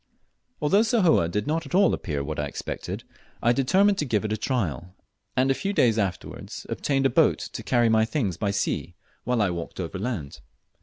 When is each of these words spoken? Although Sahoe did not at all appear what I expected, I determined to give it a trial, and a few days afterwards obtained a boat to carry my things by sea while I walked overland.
Although 0.63 0.81
Sahoe 0.81 1.27
did 1.27 1.45
not 1.45 1.67
at 1.67 1.75
all 1.75 1.93
appear 1.93 2.23
what 2.23 2.39
I 2.39 2.47
expected, 2.47 3.03
I 3.43 3.53
determined 3.53 3.99
to 3.99 4.05
give 4.05 4.25
it 4.25 4.33
a 4.33 4.35
trial, 4.35 4.95
and 5.37 5.51
a 5.51 5.53
few 5.53 5.73
days 5.73 5.99
afterwards 5.99 6.65
obtained 6.69 7.05
a 7.05 7.09
boat 7.11 7.37
to 7.37 7.61
carry 7.61 7.87
my 7.87 8.03
things 8.05 8.35
by 8.35 8.49
sea 8.49 8.95
while 9.25 9.43
I 9.43 9.51
walked 9.51 9.79
overland. 9.79 10.39